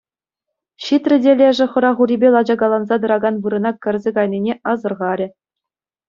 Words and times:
Ҫитрӗ 0.83 1.17
те 1.25 1.31
лешӗ 1.41 1.65
хӑрах 1.73 1.97
урипе 2.05 2.29
лачакаланса 2.35 2.95
тӑракан 3.03 3.35
вырӑна 3.43 3.71
кӗрсе 3.83 4.11
кайнине 4.15 4.53
асӑрхарӗ. 4.71 5.27